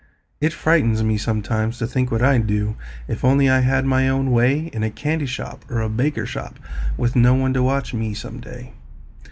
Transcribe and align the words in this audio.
It 0.39 0.51
frightens 0.51 1.03
me 1.03 1.19
sometimes, 1.19 1.77
to 1.77 1.85
think 1.85 2.09
what 2.09 2.23
I'd 2.23 2.47
do, 2.47 2.75
If 3.07 3.23
only 3.23 3.47
I 3.51 3.59
had 3.59 3.85
my 3.85 4.09
own 4.09 4.31
way 4.31 4.71
In 4.73 4.81
a 4.81 4.89
candy 4.89 5.27
shop 5.27 5.63
or 5.69 5.79
a 5.79 5.89
baker 5.89 6.25
shop, 6.25 6.57
Witn 6.97 7.17
no 7.17 7.35
one 7.35 7.53
to 7.53 7.61
watch 7.61 7.93
me, 7.93 8.15
some 8.15 8.39
day. 8.39 8.73